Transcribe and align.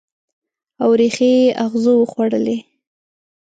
او 0.81 0.89
ریښې 0.99 1.31
یې 1.39 1.47
اغزو 1.65 1.93
وخوړلي 1.97 2.57